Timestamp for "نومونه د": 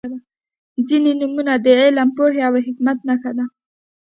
1.19-1.67